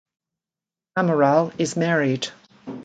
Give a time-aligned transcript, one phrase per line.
[0.97, 2.29] Amaral is married.